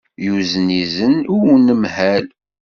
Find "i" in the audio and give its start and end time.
1.23-1.25